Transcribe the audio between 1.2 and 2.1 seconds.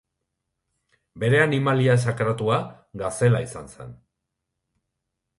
Bere animalia